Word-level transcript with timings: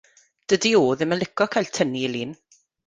Dydi 0.53 0.71
o 0.79 0.81
ddim 0.95 1.15
yn 1.17 1.21
licio 1.25 1.51
cael 1.57 1.71
tynnu 1.79 2.05
'i 2.05 2.13
lun. 2.17 2.35